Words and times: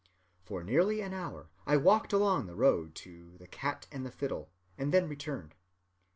For 0.41 0.63
nearly 0.63 0.99
an 1.01 1.13
hour 1.13 1.51
I 1.67 1.77
walked 1.77 2.11
along 2.11 2.47
the 2.47 2.55
road 2.55 2.95
to 2.95 3.37
the 3.37 3.45
'Cat 3.45 3.85
and 3.91 4.11
Fiddle,' 4.11 4.49
and 4.75 4.91
then 4.91 5.07
returned. 5.07 5.53